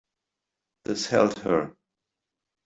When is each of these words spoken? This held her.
This 0.83 1.05
held 1.05 1.37
her. 1.41 1.75